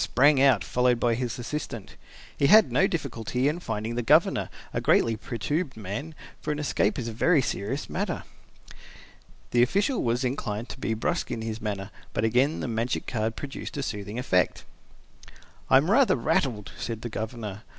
sprang 0.01 0.41
out, 0.41 0.63
followed 0.63 0.99
by 0.99 1.13
his 1.13 1.37
assistant. 1.37 1.95
He 2.35 2.47
had 2.47 2.71
no 2.71 2.87
difficulty 2.87 3.47
in 3.47 3.59
finding 3.59 3.93
the 3.93 4.01
Governor, 4.01 4.49
a 4.73 4.81
greatly 4.81 5.15
perturbed 5.15 5.77
man, 5.77 6.15
for 6.41 6.51
an 6.51 6.57
escape 6.57 6.97
is 6.97 7.07
a 7.07 7.11
very 7.13 7.39
serious 7.39 7.87
matter. 7.87 8.23
The 9.51 9.61
official 9.61 10.01
was 10.01 10.23
inclined 10.23 10.69
to 10.69 10.79
be 10.79 10.95
brusque 10.95 11.29
in 11.29 11.43
his 11.43 11.61
manner, 11.61 11.91
but 12.13 12.23
again 12.23 12.61
the 12.61 12.67
magic 12.67 13.05
card 13.05 13.35
produced 13.35 13.77
a 13.77 13.83
soothing 13.83 14.17
effect. 14.17 14.63
"I 15.69 15.77
am 15.77 15.91
rather 15.91 16.15
rattled," 16.15 16.71
said 16.79 17.03
the 17.03 17.09
Governor. 17.09 17.61